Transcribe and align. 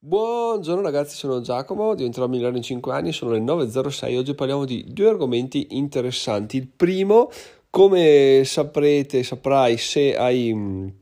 Buongiorno 0.00 0.80
ragazzi, 0.80 1.16
sono 1.16 1.40
Giacomo, 1.40 1.96
diventerò 1.96 2.28
migliore 2.28 2.56
in 2.56 2.62
5 2.62 2.92
anni, 2.92 3.10
sono 3.10 3.32
le 3.32 3.40
9.06, 3.40 4.16
oggi 4.16 4.32
parliamo 4.32 4.64
di 4.64 4.84
due 4.86 5.08
argomenti 5.08 5.66
interessanti. 5.70 6.56
Il 6.56 6.68
primo, 6.68 7.28
come 7.68 8.42
saprete, 8.44 9.24
saprai 9.24 9.76
se 9.76 10.16
hai 10.16 10.54
mh, 10.54 10.92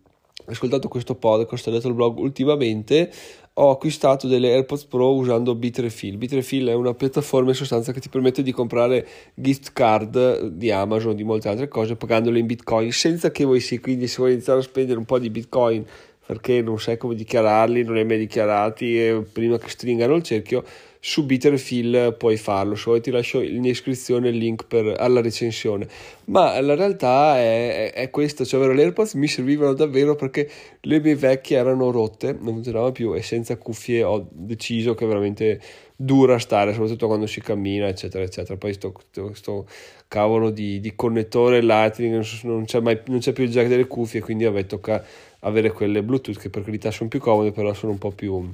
ascoltato 0.46 0.88
questo 0.88 1.14
podcast, 1.14 1.66
ho 1.66 1.72
letto 1.72 1.88
il 1.88 1.92
blog 1.92 2.16
ultimamente, 2.20 3.12
ho 3.52 3.68
acquistato 3.68 4.28
delle 4.28 4.52
AirPods 4.54 4.86
Pro 4.86 5.12
usando 5.12 5.54
Bitrefill. 5.54 6.16
Bitrefill 6.16 6.68
è 6.68 6.74
una 6.74 6.94
piattaforma 6.94 7.50
in 7.50 7.54
sostanza 7.54 7.92
che 7.92 8.00
ti 8.00 8.08
permette 8.08 8.42
di 8.42 8.52
comprare 8.52 9.06
gift 9.34 9.74
card 9.74 10.46
di 10.46 10.70
Amazon, 10.70 11.14
di 11.14 11.22
molte 11.22 11.50
altre 11.50 11.68
cose, 11.68 11.96
pagandole 11.96 12.38
in 12.38 12.46
Bitcoin 12.46 12.90
senza 12.92 13.30
che 13.30 13.44
voi 13.44 13.60
sia, 13.60 13.78
quindi 13.78 14.06
se 14.06 14.16
vuoi 14.16 14.32
iniziare 14.32 14.60
a 14.60 14.62
spendere 14.62 14.98
un 14.98 15.04
po' 15.04 15.18
di 15.18 15.28
Bitcoin 15.28 15.84
perché 16.26 16.60
non 16.60 16.78
sai 16.78 16.96
come 16.96 17.14
dichiararli, 17.14 17.84
non 17.84 17.94
li 17.94 18.00
hai 18.00 18.06
mai 18.06 18.18
dichiarati 18.18 19.00
e 19.00 19.24
prima 19.32 19.58
che 19.58 19.68
stringano 19.68 20.16
il 20.16 20.22
cerchio, 20.22 20.64
su 21.06 21.24
Bitterfill 21.24 22.16
puoi 22.16 22.36
farlo, 22.36 22.74
se 22.74 22.82
vuoi 22.86 23.00
ti 23.00 23.12
lascio 23.12 23.40
in 23.40 23.62
descrizione 23.62 24.30
il 24.30 24.36
link 24.36 24.66
per, 24.66 24.96
alla 24.98 25.20
recensione. 25.20 25.86
Ma 26.24 26.60
la 26.60 26.74
realtà 26.74 27.38
è, 27.38 27.92
è, 27.92 27.92
è 27.92 28.10
questa, 28.10 28.44
cioè 28.44 28.58
ovvero 28.58 28.74
le 28.74 28.82
AirPods 28.82 29.14
mi 29.14 29.28
servivano 29.28 29.72
davvero 29.72 30.16
perché 30.16 30.50
le 30.80 30.98
mie 30.98 31.14
vecchie 31.14 31.58
erano 31.58 31.92
rotte, 31.92 32.32
non 32.32 32.54
funzionavano 32.54 32.90
più 32.90 33.14
e 33.14 33.22
senza 33.22 33.56
cuffie 33.56 34.02
ho 34.02 34.26
deciso 34.32 34.94
che 34.94 35.06
veramente 35.06 35.60
dura 35.94 36.40
stare, 36.40 36.72
soprattutto 36.72 37.06
quando 37.06 37.26
si 37.26 37.40
cammina, 37.40 37.86
eccetera, 37.86 38.24
eccetera. 38.24 38.58
Poi 38.58 38.72
sto, 38.72 38.92
sto 39.32 39.66
cavolo 40.08 40.50
di, 40.50 40.80
di, 40.80 40.96
connettore 40.96 41.62
Lightning, 41.62 42.24
non 42.42 42.64
c'è, 42.64 42.80
mai, 42.80 43.00
non 43.06 43.20
c'è 43.20 43.32
più 43.32 43.44
il 43.44 43.50
jack 43.50 43.68
delle 43.68 43.86
cuffie, 43.86 44.20
quindi 44.20 44.42
vabbè, 44.42 44.66
tocca 44.66 45.04
avere 45.40 45.72
quelle 45.72 46.02
Bluetooth 46.02 46.38
che 46.38 46.50
per 46.50 46.64
carità 46.64 46.90
sono 46.90 47.08
più 47.08 47.20
comode, 47.20 47.52
però 47.52 47.72
sono 47.74 47.92
un 47.92 47.98
po' 47.98 48.10
più 48.10 48.52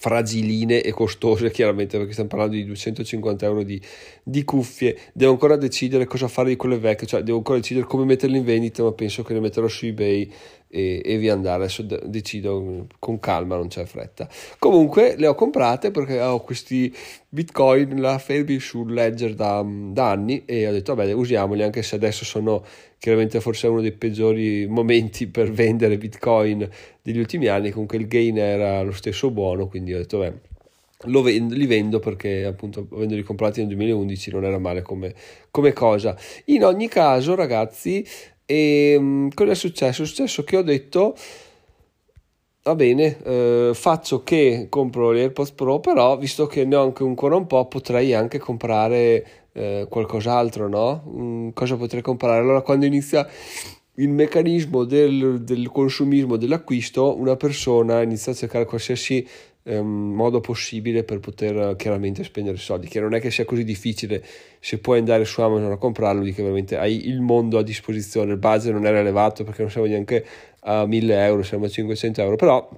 fragiline 0.00 0.80
e 0.80 0.92
costose 0.92 1.50
chiaramente 1.50 1.96
perché 1.96 2.12
stiamo 2.12 2.28
parlando 2.28 2.54
di 2.54 2.64
250 2.64 3.44
euro 3.44 3.64
di, 3.64 3.80
di, 4.22 4.44
cuffie. 4.44 4.96
Devo 5.12 5.32
ancora 5.32 5.56
decidere 5.56 6.04
cosa 6.04 6.28
fare 6.28 6.50
di 6.50 6.56
quelle 6.56 6.78
vecchie 6.78 7.06
cioè 7.08 7.22
devo 7.22 7.38
ancora 7.38 7.58
decidere 7.58 7.84
come 7.84 8.04
metterle 8.04 8.36
in 8.36 8.44
vendita 8.44 8.84
ma 8.84 8.92
penso 8.92 9.24
che 9.24 9.34
le 9.34 9.40
metterò 9.40 9.66
su 9.66 9.86
ebay 9.86 10.32
e, 10.68 11.02
e 11.04 11.16
via 11.18 11.32
andare. 11.32 11.64
Adesso 11.64 11.82
decido 11.82 12.86
con 12.98 13.18
calma 13.18 13.56
non 13.56 13.68
c'è 13.68 13.84
fretta. 13.84 14.28
Comunque 14.58 15.14
le 15.16 15.26
ho 15.26 15.34
comprate 15.34 15.90
perché 15.90 16.20
ho 16.20 16.40
questi 16.40 16.94
bitcoin 17.28 18.00
la 18.00 18.18
Fairby 18.18 18.58
sul 18.60 18.92
ledger 18.92 19.34
da, 19.34 19.64
da 19.66 20.10
anni 20.10 20.44
e 20.44 20.66
ho 20.66 20.72
detto 20.72 20.94
vabbè 20.94 21.12
usiamoli 21.12 21.62
anche 21.62 21.82
se 21.82 21.96
adesso 21.96 22.24
sono 22.24 22.64
chiaramente 22.98 23.40
forse 23.40 23.66
uno 23.66 23.80
dei 23.80 23.92
peggiori 23.92 24.66
momenti 24.66 25.26
per 25.28 25.50
vendere 25.50 25.98
bitcoin 25.98 26.68
degli 27.02 27.18
ultimi 27.18 27.46
anni, 27.46 27.70
comunque 27.70 27.96
il 27.98 28.06
gain 28.06 28.38
era 28.38 28.82
lo 28.82 28.92
stesso 28.92 29.30
buono, 29.30 29.68
quindi 29.68 29.94
ho 29.94 29.98
detto 29.98 30.18
beh, 30.18 30.32
vendo, 31.22 31.54
li 31.54 31.66
vendo 31.66 32.00
perché 32.00 32.44
appunto 32.44 32.86
avendoli 32.92 33.22
comprati 33.22 33.60
nel 33.60 33.68
2011 33.68 34.30
non 34.32 34.44
era 34.44 34.58
male 34.58 34.82
come, 34.82 35.14
come 35.50 35.72
cosa. 35.72 36.16
In 36.46 36.64
ogni 36.64 36.88
caso 36.88 37.34
ragazzi, 37.34 38.04
ehm, 38.54 39.30
cosa 39.34 39.52
è 39.52 39.54
successo? 39.54 40.02
È 40.02 40.06
successo 40.06 40.44
che 40.44 40.56
ho 40.56 40.62
detto 40.62 41.14
va 42.68 42.74
bene, 42.74 43.16
eh, 43.24 43.70
faccio 43.72 44.22
che 44.22 44.66
compro 44.68 45.14
gli 45.14 45.20
AirPods 45.20 45.52
Pro, 45.52 45.80
però 45.80 46.18
visto 46.18 46.46
che 46.46 46.64
ne 46.64 46.76
ho 46.76 46.82
anche 46.82 47.02
ancora 47.02 47.36
un 47.36 47.46
po', 47.46 47.66
potrei 47.66 48.12
anche 48.12 48.38
comprare 48.38 49.48
eh, 49.52 49.86
qualcos'altro, 49.88 50.68
no? 50.68 51.02
Mm, 51.08 51.48
cosa 51.54 51.76
potrei 51.76 52.02
comprare? 52.02 52.40
Allora, 52.40 52.60
quando 52.60 52.84
inizia 52.84 53.26
il 53.94 54.08
meccanismo 54.10 54.84
del, 54.84 55.42
del, 55.42 55.70
consumismo, 55.70 56.36
dell'acquisto, 56.36 57.16
una 57.18 57.36
persona 57.36 58.02
inizia 58.02 58.32
a 58.32 58.34
cercare 58.34 58.64
qualsiasi 58.64 59.26
ehm, 59.68 59.86
modo 59.86 60.40
possibile 60.40 61.04
per 61.04 61.20
poter 61.20 61.76
chiaramente 61.76 62.24
spendere 62.24 62.56
soldi, 62.56 62.88
che 62.88 63.00
non 63.00 63.14
è 63.14 63.20
che 63.20 63.30
sia 63.30 63.44
così 63.44 63.64
difficile, 63.64 64.24
se 64.60 64.78
puoi 64.78 64.98
andare 64.98 65.24
su 65.24 65.40
Amazon 65.40 65.70
a 65.70 65.76
comprarlo, 65.76 66.22
di 66.22 66.32
che 66.32 66.42
veramente 66.42 66.76
hai 66.76 67.06
il 67.08 67.20
mondo 67.20 67.58
a 67.58 67.62
disposizione, 67.62 68.32
il 68.32 68.38
budget 68.38 68.72
non 68.72 68.86
era 68.86 68.98
elevato 68.98 69.44
perché 69.44 69.62
non 69.62 69.70
siamo 69.70 69.86
neanche 69.86 70.24
a 70.60 70.86
1000 70.86 71.24
euro, 71.24 71.42
siamo 71.42 71.66
a 71.66 71.68
500 71.68 72.22
euro, 72.22 72.36
però 72.36 72.68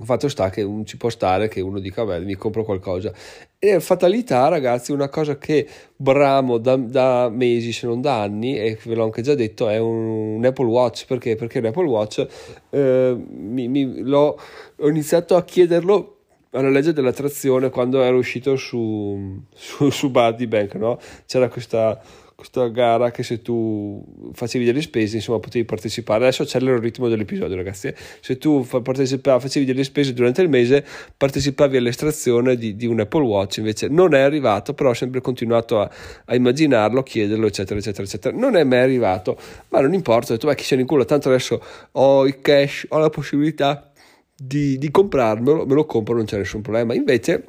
il 0.00 0.04
fatto 0.04 0.28
sta 0.28 0.48
che 0.48 0.64
ci 0.84 0.96
può 0.96 1.08
stare 1.08 1.48
che 1.48 1.60
uno 1.60 1.80
dica, 1.80 2.04
beh, 2.04 2.20
mi 2.20 2.34
compro 2.34 2.64
qualcosa. 2.64 3.12
E 3.58 3.80
fatalità, 3.80 4.46
ragazzi, 4.46 4.92
una 4.92 5.08
cosa 5.08 5.38
che 5.38 5.66
bramo 5.96 6.58
da, 6.58 6.76
da, 6.76 7.28
mesi, 7.28 7.72
se 7.72 7.88
non 7.88 8.00
da 8.00 8.22
anni, 8.22 8.56
e 8.56 8.78
ve 8.84 8.94
l'ho 8.94 9.02
anche 9.02 9.22
già 9.22 9.34
detto, 9.34 9.68
è 9.68 9.78
un, 9.78 10.36
un 10.36 10.44
Apple 10.44 10.66
Watch. 10.66 11.06
Perché? 11.06 11.34
Perché 11.34 11.60
l'Apple 11.60 11.88
Watch 11.88 12.24
eh, 12.70 13.16
mi, 13.28 13.66
mi, 13.66 13.98
l'ho, 14.02 14.38
ho 14.76 14.88
iniziato 14.88 15.34
a 15.34 15.42
chiederlo 15.42 16.17
alla 16.50 16.70
legge 16.70 16.92
dell'attrazione 16.92 17.70
quando 17.70 18.02
ero 18.02 18.16
uscito 18.16 18.56
su, 18.56 19.42
su, 19.54 19.90
su 19.90 20.10
Buddy 20.10 20.46
Bank, 20.46 20.74
no? 20.74 20.98
C'era 21.26 21.48
questa 21.48 22.00
questa 22.38 22.68
gara 22.68 23.10
che 23.10 23.24
se 23.24 23.42
tu 23.42 24.30
facevi 24.32 24.64
delle 24.64 24.80
spese 24.80 25.16
insomma 25.16 25.40
potevi 25.40 25.64
partecipare. 25.64 26.22
Adesso 26.22 26.42
accelero 26.42 26.76
il 26.76 26.82
ritmo 26.82 27.08
dell'episodio 27.08 27.56
ragazzi 27.56 27.92
se 28.20 28.38
tu 28.38 28.62
facevi 28.62 29.64
delle 29.64 29.82
spese 29.82 30.12
durante 30.12 30.42
il 30.42 30.48
mese 30.48 30.86
partecipavi 31.16 31.78
all'estrazione 31.78 32.54
di, 32.54 32.76
di, 32.76 32.86
un 32.86 33.00
Apple 33.00 33.24
Watch. 33.24 33.56
Invece 33.56 33.88
non 33.88 34.14
è 34.14 34.20
arrivato 34.20 34.72
però 34.72 34.90
ho 34.90 34.94
sempre 34.94 35.20
continuato 35.20 35.80
a, 35.80 35.90
a 36.26 36.36
immaginarlo 36.36 37.02
chiederlo 37.02 37.48
eccetera 37.48 37.80
eccetera 37.80 38.04
eccetera. 38.04 38.36
Non 38.36 38.54
è 38.54 38.62
mai 38.62 38.82
arrivato 38.82 39.36
ma 39.70 39.80
non 39.80 39.92
importa. 39.92 40.32
Ho 40.32 40.36
detto 40.36 40.46
beh 40.46 40.54
chi 40.54 40.62
se 40.62 40.76
ne 40.76 40.84
culo 40.84 41.04
tanto 41.04 41.30
adesso 41.30 41.60
ho 41.90 42.24
il 42.24 42.40
cash 42.40 42.86
ho 42.90 42.98
la 42.98 43.10
possibilità 43.10 43.87
di, 44.40 44.78
di 44.78 44.90
comprarmelo 44.92 45.66
me 45.66 45.74
lo 45.74 45.84
compro 45.84 46.14
non 46.14 46.24
c'è 46.24 46.36
nessun 46.36 46.62
problema. 46.62 46.94
Invece 46.94 47.44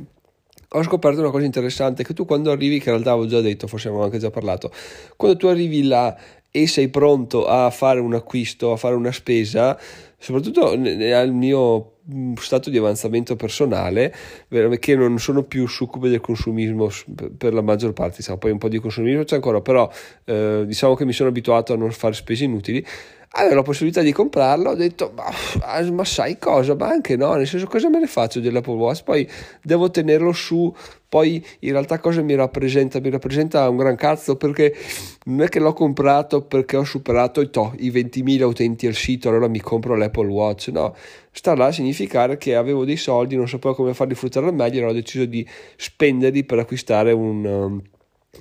ho 0.71 0.83
scoperto 0.83 1.19
una 1.19 1.31
cosa 1.31 1.45
interessante 1.45 2.03
che 2.03 2.13
tu 2.13 2.25
quando 2.25 2.51
arrivi, 2.51 2.79
che 2.79 2.89
in 2.89 2.95
realtà 2.95 3.11
avevo 3.11 3.27
già 3.27 3.41
detto, 3.41 3.67
forse 3.67 3.87
avevo 3.87 4.03
anche 4.03 4.17
già 4.17 4.29
parlato, 4.29 4.71
quando 5.15 5.37
tu 5.37 5.47
arrivi 5.47 5.83
là 5.83 6.15
e 6.51 6.67
sei 6.67 6.89
pronto 6.89 7.45
a 7.45 7.69
fare 7.69 7.99
un 7.99 8.13
acquisto, 8.13 8.71
a 8.71 8.77
fare 8.77 8.95
una 8.95 9.11
spesa, 9.11 9.79
soprattutto 10.17 10.75
nel 10.75 11.31
mio 11.31 11.97
mm, 12.11 12.33
stato 12.35 12.71
di 12.71 12.77
avanzamento 12.77 13.35
personale, 13.35 14.13
che 14.79 14.95
non 14.95 15.19
sono 15.19 15.43
più 15.43 15.67
succube 15.67 16.09
del 16.09 16.21
consumismo 16.21 16.89
per 17.37 17.53
la 17.53 17.61
maggior 17.61 17.93
parte, 17.93 18.17
diciamo, 18.17 18.37
poi 18.37 18.51
un 18.51 18.57
po' 18.57 18.67
di 18.67 18.79
consumismo 18.79 19.23
c'è 19.23 19.35
ancora, 19.35 19.61
però 19.61 19.89
eh, 20.25 20.63
diciamo 20.65 20.95
che 20.95 21.05
mi 21.05 21.13
sono 21.13 21.29
abituato 21.29 21.73
a 21.73 21.77
non 21.77 21.91
fare 21.91 22.13
spese 22.13 22.45
inutili 22.45 22.85
avevo 23.31 23.55
la 23.55 23.61
possibilità 23.61 24.01
di 24.01 24.11
comprarlo, 24.11 24.71
ho 24.71 24.75
detto, 24.75 25.13
ma, 25.15 25.29
ma, 25.91 26.03
sai 26.03 26.39
cosa? 26.39 26.75
Ma 26.75 26.87
anche 26.87 27.15
no, 27.15 27.35
nel 27.35 27.45
senso 27.45 27.67
cosa 27.67 27.87
me 27.87 27.99
ne 27.99 28.07
faccio 28.07 28.39
dell'Apple 28.39 28.73
Watch? 28.73 29.03
Poi 29.03 29.29
devo 29.61 29.91
tenerlo 29.91 30.31
su, 30.31 30.73
poi 31.07 31.43
in 31.59 31.71
realtà 31.71 31.99
cosa 31.99 32.21
mi 32.21 32.33
rappresenta? 32.33 32.99
Mi 32.99 33.11
rappresenta 33.11 33.69
un 33.69 33.77
gran 33.77 33.95
cazzo 33.95 34.35
perché 34.35 34.75
non 35.25 35.43
è 35.43 35.49
che 35.49 35.59
l'ho 35.59 35.73
comprato 35.73 36.41
perché 36.41 36.75
ho 36.75 36.83
superato 36.83 37.41
i, 37.41 37.51
to, 37.51 37.73
i 37.77 37.91
20.000 37.91 38.41
utenti 38.41 38.87
al 38.87 38.95
sito, 38.95 39.29
allora 39.29 39.47
mi 39.47 39.59
compro 39.59 39.95
l'Apple 39.95 40.27
Watch, 40.27 40.69
no. 40.69 40.95
Sta 41.31 41.55
là 41.55 41.67
a 41.67 41.71
significare 41.71 42.37
che 42.37 42.55
avevo 42.55 42.83
dei 42.83 42.97
soldi, 42.97 43.35
non 43.35 43.47
sapevo 43.47 43.75
come 43.75 43.93
farli 43.93 44.15
fruttare 44.15 44.47
al 44.47 44.55
meglio, 44.55 44.77
allora 44.77 44.91
ho 44.91 44.95
deciso 44.95 45.25
di 45.25 45.47
spenderli 45.75 46.43
per 46.45 46.59
acquistare 46.59 47.11
un... 47.11 47.45
Um, 47.45 47.81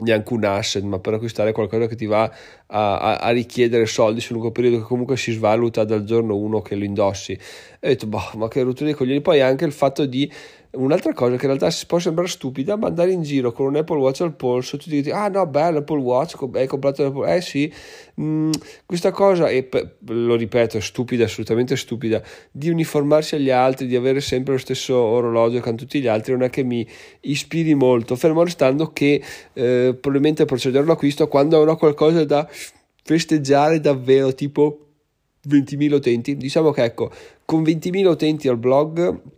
neanche 0.00 0.32
un 0.32 0.44
asset, 0.44 0.82
ma 0.82 0.98
per 0.98 1.14
acquistare 1.14 1.52
qualcosa 1.52 1.86
che 1.86 1.96
ti 1.96 2.06
va 2.06 2.22
a, 2.66 2.98
a, 2.98 3.16
a, 3.16 3.30
richiedere 3.30 3.86
soldi 3.86 4.20
su 4.20 4.32
un 4.32 4.38
lungo 4.38 4.52
periodo 4.52 4.78
che 4.78 4.84
comunque 4.84 5.16
si 5.16 5.32
svaluta 5.32 5.84
dal 5.84 6.04
giorno 6.04 6.36
1 6.36 6.60
che 6.62 6.74
lo 6.74 6.84
indossi. 6.84 7.32
E 7.32 7.38
ho 7.86 7.88
detto, 7.88 8.06
boh, 8.06 8.30
ma 8.34 8.48
che 8.48 8.62
rottura 8.62 8.90
di 8.90 8.94
coglioni. 8.94 9.20
Poi 9.20 9.40
anche 9.40 9.64
il 9.64 9.72
fatto 9.72 10.06
di 10.06 10.30
Un'altra 10.70 11.14
cosa 11.14 11.36
che 11.36 11.46
in 11.46 11.56
realtà 11.56 11.74
può 11.86 11.98
sembrare 11.98 12.28
stupida, 12.28 12.76
ma 12.76 12.88
andare 12.88 13.10
in 13.10 13.22
giro 13.22 13.52
con 13.52 13.66
un 13.66 13.76
Apple 13.76 13.96
Watch 13.96 14.20
al 14.20 14.34
polso, 14.34 14.76
tu 14.76 14.84
ti 14.84 15.00
dici, 15.00 15.10
ah 15.10 15.28
no, 15.28 15.46
bello 15.46 15.78
Apple 15.78 16.00
Watch, 16.00 16.36
hai 16.52 16.66
comprato 16.66 17.02
l'Apple 17.02 17.34
Eh 17.36 17.40
sì, 17.40 17.72
mm, 18.20 18.50
questa 18.84 19.10
cosa, 19.10 19.48
e 19.48 19.66
lo 20.08 20.34
ripeto, 20.34 20.76
è 20.76 20.80
stupida, 20.80 21.24
assolutamente 21.24 21.74
stupida, 21.74 22.22
di 22.50 22.68
uniformarsi 22.68 23.36
agli 23.36 23.48
altri, 23.48 23.86
di 23.86 23.96
avere 23.96 24.20
sempre 24.20 24.52
lo 24.52 24.58
stesso 24.58 24.94
orologio 24.94 25.60
con 25.60 25.74
tutti 25.74 26.02
gli 26.02 26.06
altri, 26.06 26.32
non 26.32 26.42
è 26.42 26.50
che 26.50 26.62
mi 26.62 26.86
ispiri 27.20 27.74
molto, 27.74 28.14
fermo 28.14 28.44
restando 28.44 28.92
che 28.92 29.22
eh, 29.54 29.96
probabilmente 29.98 30.44
procederò 30.44 30.82
all'acquisto 30.82 31.28
quando 31.28 31.56
avrò 31.56 31.76
qualcosa 31.76 32.26
da 32.26 32.46
festeggiare 33.02 33.80
davvero, 33.80 34.34
tipo 34.34 34.80
20.000 35.48 35.92
utenti. 35.94 36.36
Diciamo 36.36 36.72
che 36.72 36.84
ecco, 36.84 37.10
con 37.46 37.62
20.000 37.62 38.04
utenti 38.06 38.48
al 38.48 38.58
blog 38.58 39.36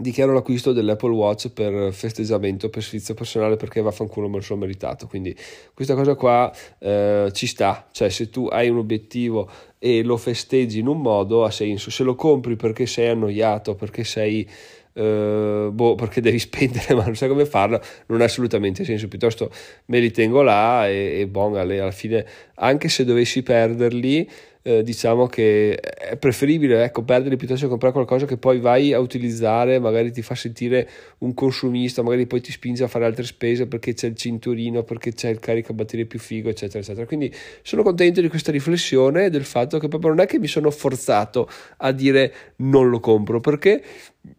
dichiaro 0.00 0.32
l'acquisto 0.32 0.72
dell'Apple 0.72 1.12
Watch 1.12 1.50
per 1.50 1.92
festeggiamento, 1.92 2.70
per 2.70 2.82
sfizio 2.82 3.14
personale 3.14 3.56
perché 3.56 3.82
vaffanculo 3.82 4.28
me 4.28 4.36
lo 4.36 4.42
sono 4.42 4.60
meritato. 4.60 5.06
Quindi 5.06 5.36
questa 5.74 5.94
cosa 5.94 6.14
qua 6.14 6.52
eh, 6.78 7.28
ci 7.32 7.46
sta. 7.46 7.88
Cioè 7.92 8.08
se 8.08 8.30
tu 8.30 8.46
hai 8.46 8.68
un 8.68 8.78
obiettivo 8.78 9.48
e 9.78 10.02
lo 10.02 10.16
festeggi 10.16 10.78
in 10.78 10.86
un 10.86 11.00
modo 11.00 11.44
ha 11.44 11.50
senso. 11.50 11.90
Se 11.90 12.02
lo 12.02 12.14
compri 12.14 12.56
perché 12.56 12.86
sei 12.86 13.08
annoiato 13.08 13.74
perché 13.74 14.04
sei 14.04 14.48
Uh, 14.92 15.70
boh, 15.70 15.94
perché 15.94 16.20
devi 16.20 16.36
spendere 16.40 16.96
ma 16.96 17.04
non 17.04 17.14
sai 17.14 17.28
come 17.28 17.46
farlo 17.46 17.80
non 18.06 18.20
ha 18.22 18.24
assolutamente 18.24 18.84
senso. 18.84 19.06
Piuttosto 19.06 19.48
me 19.86 20.00
li 20.00 20.10
tengo 20.10 20.42
là 20.42 20.88
e, 20.88 21.20
e 21.20 21.26
bon, 21.28 21.56
alla 21.56 21.92
fine 21.92 22.26
anche 22.56 22.88
se 22.88 23.04
dovessi 23.04 23.44
perderli 23.44 24.28
eh, 24.62 24.82
diciamo 24.82 25.26
che 25.26 25.74
è 25.74 26.16
preferibile 26.16 26.84
ecco, 26.84 27.02
perdere 27.02 27.36
piuttosto 27.36 27.64
che 27.64 27.70
comprare 27.70 27.94
qualcosa 27.94 28.26
che 28.26 28.36
poi 28.36 28.58
vai 28.60 28.92
a 28.92 28.98
utilizzare, 28.98 29.78
magari 29.78 30.12
ti 30.12 30.22
fa 30.22 30.34
sentire 30.34 30.88
un 31.18 31.32
consumista, 31.34 32.02
magari 32.02 32.26
poi 32.26 32.40
ti 32.40 32.52
spinge 32.52 32.84
a 32.84 32.88
fare 32.88 33.04
altre 33.04 33.24
spese 33.24 33.66
perché 33.66 33.94
c'è 33.94 34.08
il 34.08 34.16
cinturino, 34.16 34.82
perché 34.82 35.12
c'è 35.12 35.30
il 35.30 35.38
caricabatterie 35.38 36.06
più 36.06 36.18
figo, 36.18 36.50
eccetera, 36.50 36.80
eccetera. 36.80 37.06
Quindi 37.06 37.32
sono 37.62 37.82
contento 37.82 38.20
di 38.20 38.28
questa 38.28 38.52
riflessione 38.52 39.30
del 39.30 39.44
fatto 39.44 39.78
che 39.78 39.88
proprio 39.88 40.10
non 40.10 40.20
è 40.20 40.26
che 40.26 40.38
mi 40.38 40.46
sono 40.46 40.70
forzato 40.70 41.48
a 41.78 41.92
dire 41.92 42.32
non 42.56 42.90
lo 42.90 43.00
compro, 43.00 43.40
perché 43.40 43.82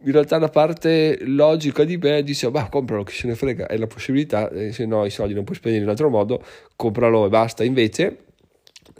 in 0.04 0.12
realtà 0.12 0.38
la 0.38 0.48
parte 0.48 1.18
logica 1.22 1.82
di 1.82 1.96
me 1.96 2.22
dice 2.22 2.48
ma 2.50 2.68
compralo 2.68 3.02
che 3.02 3.12
se 3.12 3.26
ne 3.26 3.34
frega 3.34 3.66
è 3.66 3.76
la 3.76 3.88
possibilità 3.88 4.48
se 4.70 4.86
no 4.86 5.04
i 5.04 5.10
soldi 5.10 5.34
non 5.34 5.42
puoi 5.42 5.56
spendere 5.56 5.82
in 5.82 5.90
altro 5.90 6.08
modo 6.08 6.40
compralo 6.76 7.26
e 7.26 7.28
basta 7.28 7.64
invece 7.64 8.16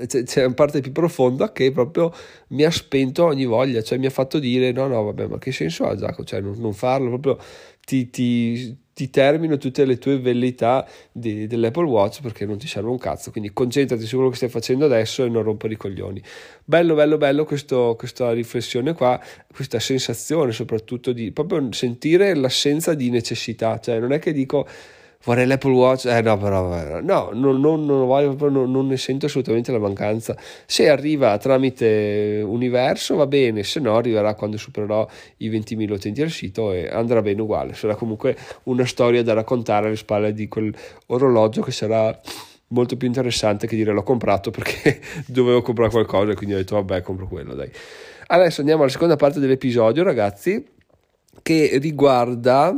c'è 0.07 0.45
una 0.45 0.55
parte 0.55 0.81
più 0.81 0.93
profonda 0.93 1.53
che 1.53 1.71
proprio 1.71 2.13
mi 2.49 2.65
ha 2.65 2.71
spento 2.71 3.25
ogni 3.25 3.45
voglia, 3.45 3.83
cioè 3.83 3.99
mi 3.99 4.07
ha 4.07 4.11
fatto 4.11 4.39
dire 4.39 4.73
no 4.73 4.87
no 4.87 5.03
vabbè 5.03 5.27
ma 5.27 5.39
che 5.39 5.53
senso 5.53 5.87
ha 5.87 5.95
Giacomo, 5.95 6.27
cioè 6.27 6.41
non, 6.41 6.55
non 6.59 6.73
farlo, 6.73 7.09
proprio 7.19 7.39
ti, 7.85 8.11
ti, 8.11 8.77
ti, 8.95 9.11
termino 9.11 9.59
tutte 9.59 9.85
le 9.85 9.99
tue 9.99 10.19
velleità 10.19 10.87
di, 11.11 11.47
dell'Apple 11.47 11.85
Watch 11.85 12.21
perché 12.23 12.47
non 12.47 12.59
ti 12.59 12.67
serve 12.67 12.91
un 12.91 12.99
cazzo, 12.99 13.31
quindi 13.31 13.53
concentrati 13.53 14.05
su 14.07 14.17
quello 14.17 14.31
che 14.31 14.37
stai 14.37 14.49
facendo 14.49 14.85
adesso 14.85 15.25
e 15.25 15.29
non 15.29 15.43
rompere 15.43 15.75
i 15.75 15.77
coglioni. 15.77 16.23
Bello 16.65 16.95
bello 16.95 17.17
bello 17.19 17.45
questo, 17.45 17.95
questa 17.99 18.33
riflessione 18.33 18.95
qua, 18.95 19.21
questa 19.53 19.81
sensazione 19.81 20.53
soprattutto 20.53 21.13
di 21.13 21.33
proprio 21.33 21.73
sentire 21.73 22.35
l'assenza 22.35 22.95
di 22.95 23.11
necessità, 23.11 23.79
cioè 23.81 23.99
non 23.99 24.13
è 24.13 24.19
che 24.19 24.33
dico 24.33 24.67
vorrei 25.25 25.47
l'Apple 25.47 25.73
Watch, 25.73 26.07
eh 26.07 26.21
no 26.23 26.37
però 26.37 27.01
no, 27.01 27.31
non, 27.33 27.61
non, 27.61 27.85
non, 27.85 28.37
non, 28.39 28.71
non 28.71 28.87
ne 28.87 28.97
sento 28.97 29.27
assolutamente 29.27 29.73
la 29.73 29.79
mancanza, 29.79 30.37
se 30.67 30.89
arriva 30.89 31.37
tramite 31.39 32.43
Universo 32.45 33.17
va 33.17 33.27
bene, 33.27 33.63
se 33.63 33.81
no 33.81 33.97
arriverà 33.97 34.35
quando 34.35 34.57
supererò 34.57 35.07
i 35.39 35.51
20.000 35.51 35.91
utenti 35.91 36.23
al 36.23 36.31
sito 36.31 36.73
e 36.73 36.89
andrà 36.89 37.23
bene 37.23 37.43
uguale, 37.43 37.75
sarà 37.75 37.95
comunque 37.95 38.37
una 38.65 38.85
storia 38.85 39.23
da 39.23 39.33
raccontare 39.33 39.87
alle 39.87 39.97
spalle 39.97 40.33
di 40.33 40.49
quell'orologio 40.49 41.63
che 41.63 41.73
sarà 41.73 42.19
molto 42.69 42.97
più 42.97 43.07
interessante 43.07 43.67
che 43.67 43.77
dire 43.77 43.93
l'ho 43.93 44.03
comprato 44.03 44.51
perché 44.51 45.01
dovevo 45.27 45.63
comprare 45.63 45.91
qualcosa 45.91 46.33
e 46.33 46.35
quindi 46.35 46.55
ho 46.55 46.59
detto 46.59 46.75
vabbè 46.77 47.03
compro 47.03 47.29
quello 47.29 47.55
dai. 47.55 47.71
Adesso 48.27 48.61
andiamo 48.61 48.83
alla 48.83 48.91
seconda 48.91 49.17
parte 49.17 49.41
dell'episodio 49.41 50.03
ragazzi 50.03 50.65
che 51.43 51.79
riguarda 51.81 52.75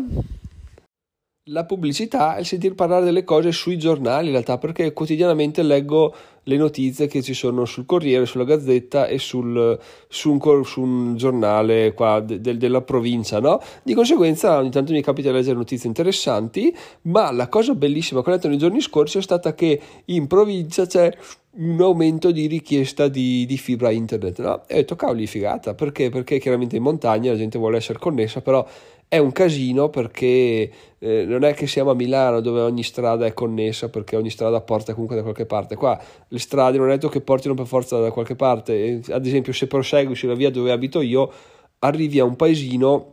la 1.49 1.67
pubblicità 1.67 2.39
il 2.39 2.47
sentir 2.47 2.75
parlare 2.75 3.05
delle 3.05 3.23
cose 3.23 3.53
sui 3.53 3.77
giornali 3.77 4.27
in 4.27 4.33
realtà 4.33 4.57
perché 4.57 4.95
quotidianamente 4.95 5.63
leggo 5.63 6.15
le 6.45 6.57
notizie 6.57 7.07
che 7.07 7.23
ci 7.23 7.35
sono 7.35 7.65
sul 7.65 7.87
Corriere, 7.87 8.27
sulla 8.27 8.45
Gazzetta 8.45 9.07
e 9.07 9.19
sul, 9.19 9.79
su, 10.09 10.31
un, 10.31 10.65
su, 10.65 10.81
un, 10.83 11.17
giornale 11.17 11.93
qua 11.95 12.21
de, 12.21 12.41
de, 12.41 12.57
della 12.57 12.83
provincia, 12.83 13.41
no? 13.41 13.61
Di 13.83 13.95
conseguenza 13.95 14.59
ogni 14.59 14.71
tanto 14.71 14.93
mi 14.93 15.03
capita 15.03 15.31
di 15.31 15.37
leggere 15.37 15.57
notizie 15.57 15.89
interessanti, 15.89 16.75
ma 17.03 17.33
la 17.33 17.49
cosa 17.49 17.75
bellissima 17.75 18.23
che 18.23 18.29
ho 18.29 18.33
letto 18.33 18.49
nei 18.49 18.59
giorni 18.59 18.81
scorsi 18.81 19.19
è 19.19 19.23
stata 19.23 19.55
che 19.55 19.81
in 20.07 20.27
provincia 20.27 20.87
c'è 20.87 21.11
un 21.57 21.81
aumento 21.81 22.31
di 22.31 22.47
richiesta 22.47 23.09
di, 23.09 23.47
di 23.47 23.57
fibra 23.57 23.91
internet, 23.91 24.41
no? 24.41 24.63
E 24.67 24.75
ho 24.75 24.77
detto 24.77 24.97
cavoli 24.97 25.27
figata, 25.27 25.73
perché? 25.75 26.11
Perché 26.11 26.39
chiaramente 26.39 26.77
in 26.77 26.83
montagna 26.83 27.31
la 27.31 27.39
gente 27.39 27.59
vuole 27.59 27.79
essere 27.79 27.99
connessa, 27.99 28.43
però 28.43 28.67
è 29.15 29.19
un 29.19 29.31
casino 29.31 29.91
perché 29.91 30.71
eh, 30.99 31.25
non 31.25 31.45
è 31.45 31.55
che 31.55 31.69
siamo 31.69 31.91
a 31.91 31.95
Milano 31.95 32.41
dove 32.41 32.63
ogni 32.63 32.83
strada 32.83 33.27
è 33.27 33.33
connessa 33.33 33.89
perché 33.89 34.17
ogni 34.17 34.29
strada 34.29 34.61
porta 34.61 34.93
comunque 34.93 35.15
da 35.15 35.23
qualche 35.23 35.47
parte. 35.47 35.77
Qua 35.77 35.97
le 36.27 36.39
strade 36.41 36.79
non 36.79 36.91
è 36.91 36.95
detto 36.95 37.09
che 37.09 37.21
portino 37.21 37.55
per 37.55 37.67
forza 37.67 38.01
da 38.01 38.11
qualche 38.11 38.35
parte. 38.35 39.03
Ad 39.09 39.25
esempio, 39.25 39.53
se 39.53 39.69
prosegui 39.69 40.17
sulla 40.17 40.35
via 40.35 40.51
dove 40.51 40.73
abito 40.73 41.01
io, 41.01 41.31
arrivi 41.79 42.19
a 42.19 42.25
un 42.25 42.35
paesino, 42.35 43.13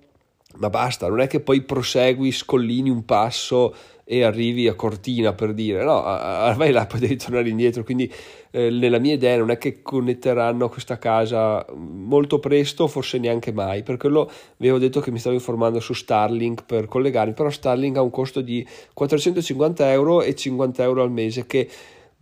ma 0.55 0.71
basta, 0.71 1.07
non 1.07 1.19
è 1.19 1.27
che 1.27 1.39
poi 1.39 1.61
prosegui, 1.61 2.31
scollini 2.31 2.89
un 2.89 3.05
passo 3.05 3.75
e 4.11 4.23
arrivi 4.23 4.67
a 4.67 4.73
Cortina 4.73 5.31
per 5.31 5.53
dire, 5.53 5.85
no, 5.85 6.01
vai 6.01 6.71
là 6.73 6.85
poi 6.85 6.99
devi 6.99 7.15
tornare 7.15 7.47
indietro, 7.47 7.85
quindi 7.85 8.11
eh, 8.51 8.69
nella 8.69 8.99
mia 8.99 9.13
idea 9.13 9.37
non 9.37 9.51
è 9.51 9.57
che 9.57 9.81
connetteranno 9.81 10.67
questa 10.67 10.97
casa 10.97 11.65
molto 11.73 12.37
presto, 12.37 12.87
forse 12.87 13.19
neanche 13.19 13.53
mai, 13.53 13.83
per 13.83 13.95
quello 13.95 14.29
vi 14.57 14.67
avevo 14.67 14.79
detto 14.79 14.99
che 14.99 15.11
mi 15.11 15.17
stavo 15.17 15.35
informando 15.35 15.79
su 15.79 15.93
Starlink 15.93 16.65
per 16.65 16.87
collegarmi, 16.87 17.31
però 17.31 17.49
Starlink 17.49 17.95
ha 17.95 18.01
un 18.01 18.09
costo 18.09 18.41
di 18.41 18.67
450 18.93 19.89
euro 19.93 20.21
e 20.21 20.35
50 20.35 20.83
euro 20.83 21.03
al 21.03 21.11
mese, 21.11 21.45
che 21.45 21.69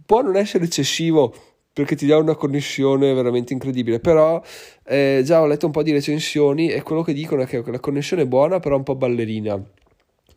può 0.05 0.21
non 0.21 0.35
essere 0.35 0.65
eccessivo 0.65 1.33
perché 1.73 1.95
ti 1.95 2.05
dà 2.05 2.17
una 2.17 2.35
connessione 2.35 3.13
veramente 3.13 3.53
incredibile. 3.53 3.99
Però 3.99 4.39
eh, 4.85 5.21
già 5.23 5.41
ho 5.41 5.47
letto 5.47 5.65
un 5.65 5.71
po' 5.71 5.81
di 5.81 5.91
recensioni 5.91 6.69
e 6.69 6.83
quello 6.83 7.01
che 7.03 7.13
dicono 7.13 7.43
è 7.43 7.45
che 7.47 7.63
la 7.65 7.79
connessione 7.79 8.23
è 8.23 8.27
buona, 8.27 8.59
però 8.59 8.75
un 8.75 8.83
po' 8.83 8.95
ballerina 8.95 9.59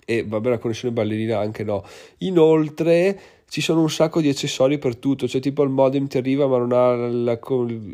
e 0.05 0.25
vabbè 0.27 0.51
la 0.51 0.59
connessione 0.59 0.95
ballerina 0.95 1.39
anche 1.39 1.65
no. 1.65 1.85
Inoltre 2.19 3.42
ci 3.53 3.61
sono 3.61 3.83
un 3.83 3.91
sacco 3.91 4.23
di 4.23 4.31
accessori 4.31 4.79
per 4.79 4.97
tutto, 4.97 5.29
cioè 5.29 5.39
tipo 5.39 5.63
il 5.63 5.69
modem 5.69 6.07
ti 6.07 6.17
arriva 6.17 6.47
ma 6.47 6.57
non 6.57 6.73
ha 6.73 6.95
la, 6.95 7.39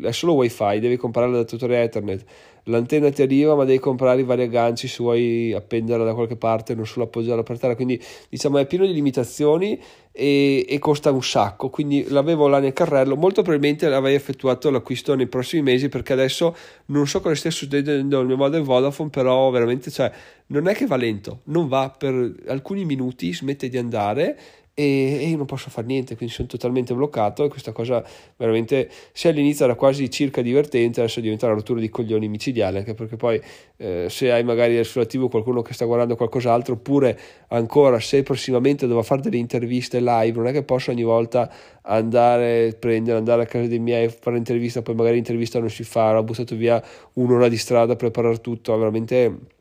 è 0.07 0.11
solo 0.13 0.35
wifi, 0.35 0.79
devi 0.79 0.95
comprare 0.95 1.29
l'adattatore 1.29 1.83
ethernet, 1.83 2.23
l'antenna 2.63 3.09
ti 3.09 3.21
arriva 3.23 3.55
ma 3.55 3.65
devi 3.65 3.77
comprare 3.77 4.21
i 4.21 4.23
vari 4.23 4.43
agganci 4.43 4.87
se 4.87 5.03
vuoi 5.03 5.51
appenderla 5.51 6.05
da 6.05 6.13
qualche 6.13 6.37
parte, 6.37 6.75
non 6.75 6.85
solo 6.85 7.07
appoggiarla 7.07 7.43
per 7.43 7.59
terra, 7.59 7.75
quindi 7.75 8.01
diciamo 8.29 8.57
è 8.57 8.65
pieno 8.67 8.85
di 8.85 8.93
limitazioni 8.93 9.77
e, 10.13 10.65
e, 10.65 10.79
costa 10.79 11.11
un 11.11 11.21
sacco, 11.21 11.69
quindi 11.69 12.05
l'avevo 12.07 12.47
là 12.47 12.59
nel 12.59 12.71
carrello, 12.71 13.17
molto 13.17 13.41
probabilmente 13.41 13.85
avrei 13.87 14.15
effettuato 14.15 14.69
l'acquisto 14.69 15.13
nei 15.13 15.27
prossimi 15.27 15.61
mesi 15.61 15.89
perché 15.89 16.13
adesso 16.13 16.55
non 16.85 17.05
so 17.05 17.19
cosa 17.19 17.35
stia 17.35 17.51
succedendo 17.51 18.19
nel 18.19 18.27
mio 18.27 18.37
modem 18.37 18.63
Vodafone, 18.63 19.09
però 19.09 19.49
veramente 19.49 19.91
cioè, 19.91 20.09
non 20.47 20.69
è 20.69 20.73
che 20.73 20.85
va 20.85 20.95
lento, 20.95 21.41
non 21.47 21.67
va 21.67 21.93
per 21.97 22.33
alcuni 22.47 22.85
minuti, 22.85 23.33
smette 23.33 23.67
di 23.67 23.77
andare 23.77 24.37
e, 24.79 25.27
io 25.27 25.35
non 25.35 25.45
posso 25.45 25.69
fare 25.69 25.85
niente, 25.87 26.15
quindi 26.15 26.33
sono 26.33 26.47
totalmente 26.47 26.93
bloccato 26.93 27.43
e 27.43 27.49
questa 27.49 27.73
cosa 27.73 28.01
veramente 28.37 28.89
se 29.11 29.27
all'inizio 29.27 29.65
era 29.65 29.75
quasi 29.75 30.09
circa 30.09 30.41
divertente, 30.41 31.01
adesso 31.01 31.19
diventa 31.19 31.47
una 31.47 31.55
rottura 31.55 31.81
di 31.81 31.89
coglioni 31.89 32.29
micidiale, 32.29 32.79
anche 32.79 32.93
perché 32.93 33.17
poi 33.17 33.41
eh, 33.75 34.07
se 34.09 34.31
hai 34.31 34.43
magari 34.45 34.81
sul 34.85 35.01
attivo 35.01 35.27
qualcuno 35.27 35.61
che 35.61 35.73
sta 35.73 35.83
guardando 35.83 36.15
qualcos'altro, 36.15 36.75
oppure 36.75 37.19
ancora 37.49 37.99
se 37.99 38.23
prossimamente 38.23 38.87
devo 38.87 39.01
fare 39.03 39.21
delle 39.21 39.37
interviste 39.37 39.99
live, 39.99 40.37
non 40.37 40.47
è 40.47 40.53
che 40.53 40.63
posso 40.63 40.91
ogni 40.91 41.03
volta 41.03 41.51
andare, 41.81 42.77
prendere, 42.79 43.17
andare 43.17 43.41
a 43.41 43.45
casa 43.45 43.67
dei 43.67 43.79
miei, 43.79 44.07
fare 44.07 44.37
l'intervista, 44.37 44.81
poi 44.81 44.95
magari 44.95 45.15
l'intervista 45.15 45.59
non 45.59 45.69
si 45.69 45.83
fa, 45.83 46.17
ho 46.17 46.23
buttato 46.23 46.55
via 46.55 46.81
un'ora 47.13 47.49
di 47.49 47.57
strada 47.57 47.93
a 47.93 47.95
preparare 47.97 48.39
tutto, 48.39 48.77
veramente 48.77 49.57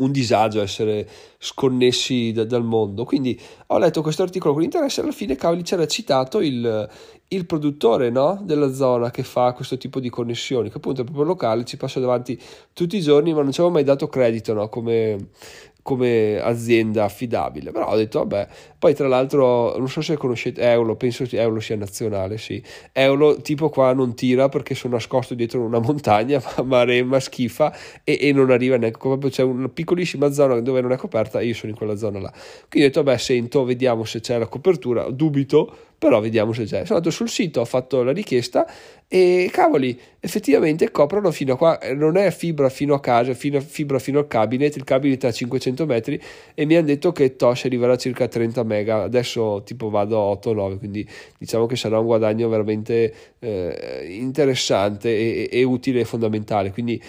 un 0.00 0.12
disagio 0.12 0.60
essere 0.60 1.08
sconnessi 1.38 2.32
da, 2.32 2.44
dal 2.44 2.64
mondo. 2.64 3.04
Quindi 3.04 3.38
ho 3.68 3.78
letto 3.78 4.02
questo 4.02 4.22
articolo 4.22 4.54
con 4.54 4.62
interesse 4.62 5.00
e 5.00 5.04
alla 5.04 5.12
fine 5.12 5.36
cavoli 5.36 5.62
c'era 5.62 5.86
citato 5.86 6.40
il, 6.40 6.88
il 7.28 7.46
produttore 7.46 8.10
no? 8.10 8.40
della 8.42 8.72
zona 8.72 9.10
che 9.10 9.22
fa 9.22 9.52
questo 9.52 9.76
tipo 9.76 10.00
di 10.00 10.10
connessioni, 10.10 10.68
che 10.68 10.78
appunto 10.78 11.02
è 11.02 11.04
proprio 11.04 11.24
locale, 11.24 11.64
ci 11.64 11.76
passa 11.76 12.00
davanti 12.00 12.38
tutti 12.72 12.96
i 12.96 13.00
giorni, 13.00 13.32
ma 13.32 13.42
non 13.42 13.52
ci 13.52 13.60
avevo 13.60 13.74
mai 13.74 13.84
dato 13.84 14.08
credito 14.08 14.52
no? 14.52 14.68
come, 14.68 15.28
come 15.82 16.38
azienda 16.40 17.04
affidabile, 17.04 17.70
però 17.70 17.88
ho 17.88 17.96
detto 17.96 18.18
vabbè, 18.20 18.48
poi 18.78 18.94
tra 18.94 19.08
l'altro 19.08 19.76
non 19.76 19.88
so 19.88 20.00
se 20.00 20.16
conoscete 20.16 20.60
Eolo, 20.62 20.96
penso 20.96 21.24
che 21.24 21.40
Eolo 21.40 21.60
sia 21.60 21.76
nazionale, 21.76 22.38
sì, 22.38 22.62
Eolo 22.92 23.40
tipo 23.40 23.68
qua 23.68 23.92
non 23.92 24.14
tira 24.14 24.48
perché 24.48 24.74
sono 24.74 24.94
nascosto 24.94 25.34
dietro 25.34 25.60
una 25.60 25.78
montagna, 25.78 26.42
ma, 26.56 26.62
ma 26.62 26.84
remma, 26.84 27.20
schifa 27.20 27.74
e, 28.04 28.18
e, 28.20 28.32
non 28.32 28.50
arriva 28.50 28.76
neanche, 28.76 28.98
proprio 28.98 29.30
c'è 29.30 29.42
una 29.42 29.68
piccolissima 29.68 30.30
zona 30.32 30.60
dove 30.60 30.80
non 30.80 30.92
è 30.92 30.96
coperta 30.96 31.40
e 31.40 31.46
io 31.46 31.54
sono 31.54 31.72
in 31.72 31.78
quella 31.78 31.96
zona 31.96 32.20
là, 32.20 32.30
quindi 32.68 32.88
ho 32.88 32.90
detto 32.90 33.02
vabbè 33.02 33.18
sento, 33.18 33.64
vediamo 33.64 34.04
se 34.04 34.20
c'è 34.20 34.38
la 34.38 34.46
copertura, 34.46 35.10
dubito, 35.10 35.74
però 36.00 36.18
vediamo 36.20 36.54
se 36.54 36.62
c'è. 36.62 36.84
Sono 36.86 36.98
andato 36.98 37.10
sul 37.10 37.28
sito, 37.28 37.60
ho 37.60 37.66
fatto 37.66 38.02
la 38.02 38.12
richiesta 38.12 38.66
e 39.12 39.48
cavoli, 39.50 39.98
effettivamente 40.20 40.92
coprono 40.92 41.32
fino 41.32 41.54
a 41.54 41.56
qua, 41.56 41.80
non 41.96 42.16
è 42.16 42.30
fibra 42.30 42.68
fino 42.68 42.94
a 42.94 43.00
casa, 43.00 43.34
fino, 43.34 43.60
fibra 43.60 43.98
fino 43.98 44.20
al 44.20 44.28
cabinet, 44.28 44.76
il 44.76 44.84
cabinet 44.84 45.24
è 45.24 45.26
a 45.26 45.32
500 45.32 45.84
metri 45.84 46.22
e 46.54 46.64
mi 46.64 46.76
hanno 46.76 46.86
detto 46.86 47.10
che 47.10 47.34
Tosh 47.34 47.64
arriverà 47.64 47.94
a 47.94 47.96
circa 47.96 48.28
30 48.28 48.62
mega, 48.62 49.02
adesso 49.02 49.62
tipo 49.64 49.90
vado 49.90 50.30
a 50.30 50.38
8-9, 50.38 50.78
quindi 50.78 51.04
diciamo 51.36 51.66
che 51.66 51.74
sarà 51.74 51.98
un 51.98 52.06
guadagno 52.06 52.48
veramente 52.48 53.12
eh, 53.40 54.06
interessante 54.10 55.08
e, 55.08 55.48
e 55.50 55.64
utile 55.64 56.00
e 56.00 56.04
fondamentale, 56.04 56.70
quindi 56.70 57.02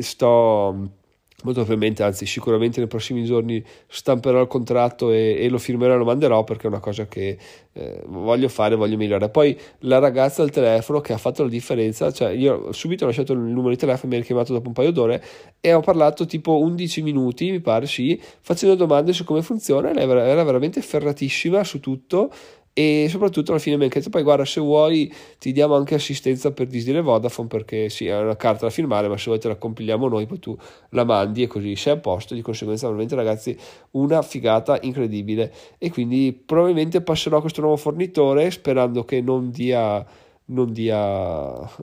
sto 0.00 0.97
molto 1.44 1.60
probabilmente, 1.60 2.02
anzi 2.02 2.26
sicuramente 2.26 2.80
nei 2.80 2.88
prossimi 2.88 3.24
giorni 3.24 3.64
stamperò 3.86 4.40
il 4.40 4.48
contratto 4.48 5.12
e, 5.12 5.36
e 5.38 5.48
lo 5.48 5.58
firmerò 5.58 5.94
e 5.94 5.96
lo 5.96 6.04
manderò 6.04 6.42
perché 6.42 6.64
è 6.64 6.66
una 6.66 6.80
cosa 6.80 7.06
che 7.06 7.38
eh, 7.72 8.02
voglio 8.06 8.48
fare, 8.48 8.74
voglio 8.74 8.96
migliorare. 8.96 9.30
Poi 9.30 9.56
la 9.80 10.00
ragazza 10.00 10.42
al 10.42 10.50
telefono 10.50 11.00
che 11.00 11.12
ha 11.12 11.18
fatto 11.18 11.44
la 11.44 11.48
differenza, 11.48 12.10
cioè 12.10 12.30
io 12.30 12.72
subito 12.72 13.04
ho 13.04 13.06
lasciato 13.06 13.34
il 13.34 13.38
numero 13.38 13.70
di 13.70 13.76
telefono, 13.76 14.12
mi 14.12 14.20
ha 14.20 14.24
chiamato 14.24 14.52
dopo 14.52 14.66
un 14.66 14.74
paio 14.74 14.90
d'ore 14.90 15.22
e 15.60 15.72
ho 15.72 15.80
parlato 15.80 16.26
tipo 16.26 16.58
11 16.58 17.02
minuti, 17.02 17.52
mi 17.52 17.60
pare 17.60 17.86
sì, 17.86 18.20
facendo 18.40 18.74
domande 18.74 19.12
su 19.12 19.22
come 19.22 19.42
funziona, 19.42 19.92
lei 19.92 20.10
era 20.10 20.42
veramente 20.42 20.82
ferratissima 20.82 21.62
su 21.62 21.78
tutto 21.78 22.32
e 22.78 23.08
soprattutto 23.08 23.50
alla 23.50 23.58
fine 23.58 23.74
mi 23.76 23.82
hanno 23.82 23.92
detto 23.92 24.08
poi 24.08 24.22
guarda 24.22 24.44
se 24.44 24.60
vuoi 24.60 25.12
ti 25.40 25.50
diamo 25.50 25.74
anche 25.74 25.96
assistenza 25.96 26.52
per 26.52 26.68
disdire 26.68 27.00
Vodafone 27.00 27.48
perché 27.48 27.88
sì 27.88 28.06
è 28.06 28.16
una 28.16 28.36
carta 28.36 28.66
da 28.66 28.70
firmare 28.70 29.08
ma 29.08 29.16
se 29.16 29.24
vuoi 29.26 29.40
te 29.40 29.48
la 29.48 29.56
compiliamo 29.56 30.06
noi 30.06 30.26
poi 30.26 30.38
tu 30.38 30.56
la 30.90 31.04
mandi 31.04 31.42
e 31.42 31.46
così 31.48 31.74
sei 31.74 31.94
a 31.94 31.96
posto. 31.96 32.34
Di 32.34 32.42
conseguenza 32.42 32.86
veramente 32.86 33.14
ragazzi 33.14 33.58
una 33.92 34.22
figata 34.22 34.78
incredibile. 34.82 35.52
E 35.78 35.90
quindi 35.90 36.32
probabilmente 36.32 37.00
passerò 37.00 37.38
a 37.38 37.40
questo 37.40 37.60
nuovo 37.60 37.76
fornitore 37.76 38.50
sperando 38.50 39.04
che 39.04 39.20
non 39.20 39.50
dia 39.50 40.04
non 40.48 40.72
dia 40.72 40.98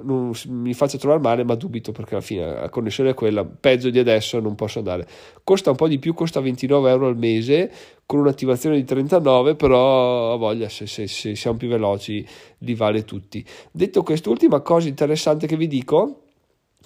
non 0.04 0.32
mi 0.48 0.74
faccia 0.74 0.98
trovare 0.98 1.22
male 1.22 1.44
ma 1.44 1.56
dubito 1.56 1.92
perché 1.92 2.16
alla 2.16 2.24
fine 2.24 2.46
la 2.46 2.70
connessione 2.70 3.12
è 3.12 3.14
quella 3.14 3.46
peggio 3.46 3.90
di 3.90 4.00
adesso 4.00 4.40
non 4.40 4.56
posso 4.56 4.80
andare. 4.80 5.08
Costa 5.44 5.70
un 5.70 5.76
po' 5.76 5.88
di 5.88 6.00
più 6.00 6.14
costa 6.14 6.40
29 6.40 6.90
euro 6.90 7.08
al 7.08 7.18
mese 7.18 7.72
con 8.06 8.20
un'attivazione 8.20 8.76
di 8.76 8.84
39 8.84 9.56
però 9.56 10.34
a 10.34 10.38
voglia 10.38 10.70
se, 10.70 10.88
se, 10.88 11.08
se 11.08 11.36
siamo 11.36 11.58
più 11.58 11.68
veloci 11.68 12.26
li 12.60 12.76
vale 12.76 13.04
tutti. 13.04 13.46
Detto 13.72 14.04
quest'ultima 14.04 14.62
cosa 14.62 14.88
interessante 14.88 15.48
che 15.48 15.58
vi 15.58 15.68
dico 15.68 16.25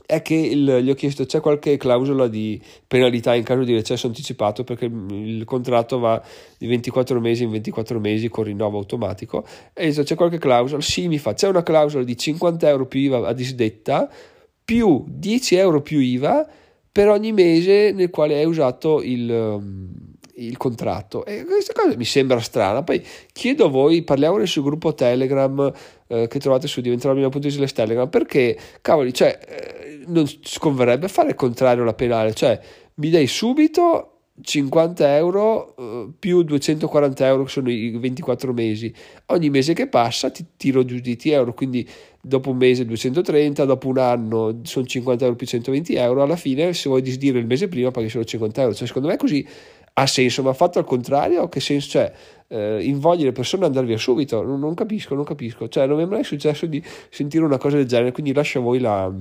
è 0.09 0.23
che 0.23 0.33
il, 0.33 0.79
gli 0.81 0.89
ho 0.89 0.95
chiesto 0.95 1.23
c'è 1.23 1.39
qualche 1.39 1.77
clausola 1.77 2.27
di 2.27 2.59
penalità 2.87 3.35
in 3.35 3.43
caso 3.43 3.63
di 3.63 3.75
recesso 3.75 4.07
anticipato? 4.07 4.63
Perché 4.63 4.85
il 4.85 5.43
contratto 5.45 5.99
va 5.99 6.19
di 6.57 6.65
24 6.65 7.19
mesi 7.19 7.43
in 7.43 7.51
24 7.51 7.99
mesi 7.99 8.27
con 8.27 8.45
rinnovo 8.45 8.79
automatico. 8.79 9.45
E 9.71 9.85
detto, 9.85 10.01
c'è 10.01 10.15
qualche 10.15 10.39
clausola? 10.39 10.81
Sì 10.81 11.07
mi 11.07 11.19
fa 11.19 11.35
c'è 11.35 11.47
una 11.47 11.61
clausola 11.61 12.03
di 12.03 12.17
50 12.17 12.67
euro 12.67 12.87
più 12.87 13.01
IVA 13.01 13.27
a 13.27 13.33
disdetta 13.33 14.09
più 14.65 15.05
10 15.07 15.55
euro 15.57 15.83
più 15.83 15.99
IVA 15.99 16.49
per 16.91 17.07
ogni 17.09 17.31
mese 17.31 17.91
nel 17.91 18.09
quale 18.09 18.33
hai 18.33 18.45
usato 18.45 19.03
il, 19.03 19.29
um, 19.29 20.08
il 20.45 20.57
contratto. 20.57 21.25
E 21.25 21.45
questa 21.45 21.73
cosa 21.73 21.95
mi 21.95 22.05
sembra 22.05 22.39
strana. 22.39 22.83
Poi 22.83 23.05
chiedo 23.31 23.65
a 23.65 23.69
voi 23.69 24.03
parliamone 24.03 24.45
sul 24.45 24.63
gruppo 24.63 24.93
telegram 24.93 25.71
eh, 26.07 26.27
che 26.27 26.39
trovate 26.39 26.67
su 26.67 26.81
diventerò.it 26.81 27.73
telegram. 27.73 28.09
Perché 28.09 28.57
cavoli 28.81 29.13
cioè 29.13 29.37
eh, 29.47 30.03
non 30.07 30.25
sconverrebbe 30.27 31.07
fare 31.07 31.29
il 31.29 31.35
contrario 31.35 31.83
alla 31.83 31.93
penale, 31.93 32.33
cioè 32.33 32.59
mi 32.95 33.09
dai 33.09 33.27
subito 33.27 34.13
50 34.41 35.17
euro 35.17 35.75
uh, 35.77 36.13
più 36.17 36.43
240 36.43 37.27
euro 37.27 37.43
che 37.43 37.49
sono 37.49 37.69
i 37.69 37.89
24 37.97 38.53
mesi. 38.53 38.93
Ogni 39.27 39.49
mese 39.49 39.73
che 39.73 39.87
passa 39.87 40.29
ti 40.29 40.45
tiro 40.55 40.85
giù 40.85 40.99
di 40.99 41.17
euro. 41.25 41.53
Quindi 41.53 41.87
dopo 42.21 42.51
un 42.51 42.57
mese 42.57 42.85
230 42.85 43.65
dopo 43.65 43.87
un 43.87 43.97
anno 43.97 44.59
sono 44.63 44.85
50 44.85 45.23
euro 45.23 45.35
più 45.35 45.45
120 45.45 45.95
euro. 45.95 46.23
Alla 46.23 46.35
fine 46.35 46.73
se 46.73 46.89
vuoi 46.89 47.01
disdire 47.01 47.39
il 47.39 47.45
mese 47.45 47.67
prima 47.67 47.91
paghi 47.91 48.09
solo 48.09 48.23
50 48.23 48.61
euro. 48.61 48.73
Cioè 48.73 48.87
secondo 48.87 49.07
me 49.07 49.17
così 49.17 49.45
ha 50.01 50.07
senso 50.07 50.43
ma 50.43 50.53
fatto 50.53 50.79
al 50.79 50.85
contrario? 50.85 51.47
Che 51.49 51.59
senso 51.59 51.89
c'è? 51.89 52.11
Eh, 52.47 52.83
invogli 52.83 53.23
le 53.23 53.31
persone 53.31 53.63
ad 53.63 53.69
andare 53.69 53.87
via 53.87 53.97
subito. 53.97 54.41
Non, 54.43 54.59
non 54.59 54.73
capisco 54.73 55.15
non 55.15 55.23
capisco. 55.23 55.67
Cioè 55.67 55.85
non 55.87 55.97
mi 55.97 56.03
è 56.03 56.05
mai 56.05 56.23
successo 56.23 56.65
di 56.65 56.83
sentire 57.09 57.43
una 57.43 57.57
cosa 57.57 57.77
del 57.77 57.85
genere 57.85 58.11
quindi 58.11 58.33
lascio 58.33 58.59
a 58.59 58.61
voi 58.61 58.79
la 58.79 59.13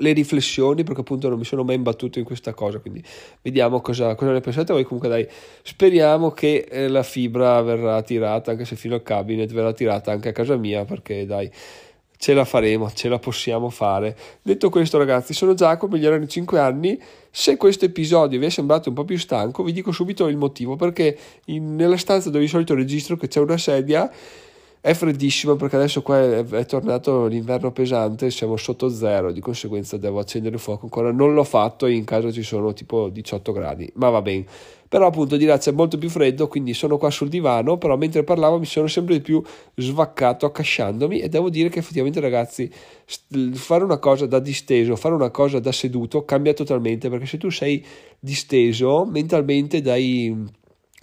le 0.00 0.12
riflessioni 0.12 0.84
perché 0.84 1.00
appunto 1.00 1.30
non 1.30 1.38
mi 1.38 1.44
sono 1.44 1.64
mai 1.64 1.76
imbattuto 1.76 2.18
in 2.18 2.24
questa 2.24 2.52
cosa. 2.54 2.78
Quindi 2.78 3.02
vediamo 3.42 3.80
cosa, 3.80 4.14
cosa 4.14 4.32
ne 4.32 4.40
pensate 4.40 4.72
voi. 4.72 4.84
Comunque 4.84 5.08
dai 5.08 5.26
speriamo 5.62 6.30
che 6.30 6.66
eh, 6.68 6.88
la 6.88 7.02
fibra 7.02 7.60
verrà 7.62 8.02
tirata 8.02 8.50
anche 8.50 8.64
se 8.64 8.76
fino 8.76 8.94
al 8.94 9.02
cabinet 9.02 9.50
verrà 9.52 9.72
tirata 9.72 10.12
anche 10.12 10.28
a 10.28 10.32
casa 10.32 10.56
mia 10.56 10.84
perché 10.84 11.24
dai 11.26 11.50
ce 12.18 12.34
la 12.34 12.44
faremo, 12.44 12.90
ce 12.92 13.08
la 13.08 13.18
possiamo 13.18 13.70
fare. 13.70 14.16
Detto 14.42 14.70
questo, 14.70 14.98
ragazzi, 14.98 15.32
sono 15.32 15.54
Giacomo, 15.54 15.94
migliore 15.94 16.16
anni 16.16 16.28
5 16.28 16.58
anni. 16.58 17.00
Se 17.30 17.56
questo 17.56 17.84
episodio 17.84 18.38
vi 18.40 18.46
è 18.46 18.50
sembrato 18.50 18.88
un 18.88 18.96
po' 18.96 19.04
più 19.04 19.16
stanco, 19.16 19.62
vi 19.62 19.72
dico 19.72 19.92
subito 19.92 20.26
il 20.26 20.36
motivo, 20.36 20.74
perché 20.74 21.16
in, 21.46 21.76
nella 21.76 21.96
stanza 21.96 22.28
dove 22.30 22.44
di 22.44 22.50
solito 22.50 22.74
registro 22.74 23.16
che 23.16 23.28
c'è 23.28 23.38
una 23.38 23.56
sedia 23.56 24.10
è 24.80 24.94
freddissimo 24.94 25.56
perché 25.56 25.76
adesso 25.76 26.02
qua 26.02 26.18
è, 26.20 26.44
è, 26.44 26.66
tornato 26.66 27.26
l'inverno 27.26 27.72
pesante, 27.72 28.30
siamo 28.30 28.56
sotto 28.56 28.88
zero, 28.88 29.32
di 29.32 29.40
conseguenza 29.40 29.96
devo 29.96 30.20
accendere 30.20 30.54
il 30.54 30.60
fuoco 30.60 30.84
ancora. 30.84 31.12
Non 31.12 31.34
l'ho 31.34 31.44
fatto 31.44 31.86
in 31.86 32.04
casa 32.04 32.30
ci 32.30 32.42
sono 32.42 32.72
tipo 32.72 33.08
18 33.08 33.52
gradi, 33.52 33.90
ma 33.94 34.10
va 34.10 34.22
bene. 34.22 34.44
Però 34.88 35.06
appunto 35.06 35.36
di 35.36 35.44
là 35.44 35.58
c'è 35.58 35.70
molto 35.70 35.98
più 35.98 36.08
freddo, 36.08 36.48
quindi 36.48 36.72
sono 36.72 36.96
qua 36.96 37.10
sul 37.10 37.28
divano, 37.28 37.76
però 37.76 37.96
mentre 37.98 38.24
parlavo 38.24 38.58
mi 38.58 38.64
sono 38.64 38.86
sempre 38.86 39.16
di 39.16 39.20
più 39.20 39.42
svaccato 39.74 40.46
accasciandomi 40.46 41.20
e 41.20 41.28
devo 41.28 41.50
dire 41.50 41.68
che 41.68 41.80
effettivamente 41.80 42.20
ragazzi 42.20 42.72
fare 43.52 43.84
una 43.84 43.98
cosa 43.98 44.24
da 44.24 44.38
disteso, 44.38 44.96
fare 44.96 45.14
una 45.14 45.28
cosa 45.28 45.58
da 45.58 45.72
seduto 45.72 46.24
cambia 46.24 46.54
totalmente 46.54 47.10
perché 47.10 47.26
se 47.26 47.36
tu 47.36 47.50
sei 47.50 47.84
disteso 48.18 49.04
mentalmente 49.04 49.82
dai 49.82 50.56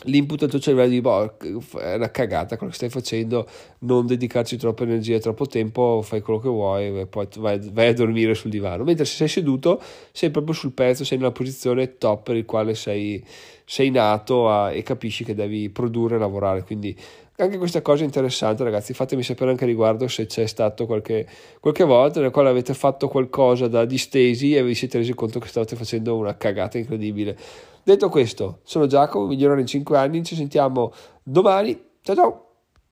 l'input 0.03 0.43
al 0.43 0.49
tuo 0.49 0.59
cervello 0.59 0.89
di 0.89 1.01
boh, 1.01 1.37
è 1.79 1.95
una 1.95 2.11
cagata 2.11 2.57
quello 2.57 2.71
che 2.71 2.77
stai 2.77 2.89
facendo, 2.89 3.47
non 3.79 4.05
dedicarci 4.05 4.57
troppa 4.57 4.83
energia 4.83 5.17
troppo 5.19 5.47
tempo, 5.47 6.01
fai 6.03 6.21
quello 6.21 6.39
che 6.39 6.49
vuoi 6.49 6.99
e 6.99 7.05
poi 7.07 7.27
vai, 7.37 7.59
vai, 7.71 7.87
a 7.87 7.93
dormire 7.93 8.33
sul 8.33 8.51
divano. 8.51 8.83
Mentre 8.83 9.05
se 9.05 9.15
sei 9.15 9.27
seduto 9.27 9.81
sei 10.11 10.31
proprio 10.31 10.53
sul 10.53 10.73
pezzo, 10.73 11.05
sei 11.05 11.17
nella 11.17 11.31
posizione 11.31 11.97
top 11.97 12.23
per 12.23 12.35
il 12.35 12.45
quale 12.45 12.75
sei, 12.75 13.23
sei 13.63 13.89
nato 13.89 14.49
a, 14.49 14.71
e 14.71 14.83
capisci 14.83 15.23
che 15.23 15.33
devi 15.33 15.69
produrre 15.69 16.17
e 16.17 16.19
lavorare. 16.19 16.63
Quindi 16.63 16.95
anche 17.37 17.57
questa 17.57 17.81
cosa 17.81 18.03
è 18.03 18.05
interessante 18.05 18.63
ragazzi, 18.63 18.93
fatemi 18.93 19.21
sapere 19.21 19.51
anche 19.51 19.65
riguardo 19.65 20.07
se 20.07 20.25
c'è 20.25 20.45
stato 20.45 20.85
qualche, 20.85 21.27
qualche 21.59 21.83
volta 21.83 22.21
nel 22.21 22.31
quale 22.31 22.47
avete 22.47 22.73
fatto 22.73 23.09
qualcosa 23.09 23.67
da 23.67 23.83
distesi 23.83 24.55
e 24.55 24.63
vi 24.63 24.73
siete 24.73 24.99
resi 24.99 25.13
conto 25.13 25.39
che 25.39 25.47
state 25.47 25.75
facendo 25.75 26.15
una 26.15 26.37
cagata 26.37 26.77
incredibile 26.77 27.37
Detto 27.85 28.09
questo, 28.09 28.61
sono 28.63 28.87
Giacomo, 28.87 29.27
migliorare 29.27 29.61
in 29.61 29.67
5 29.67 29.95
anni, 29.95 30.23
ci 30.23 30.33
sentiamo 30.33 30.91
domani. 31.21 31.79
Ciao 32.01 32.15
ciao! 32.15 32.44